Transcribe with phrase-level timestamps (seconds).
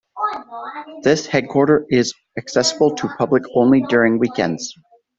[1.03, 4.73] This headquarter is accessible to public only during weekends.